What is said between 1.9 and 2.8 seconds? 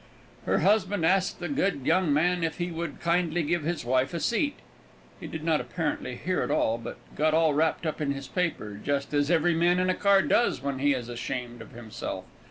man if he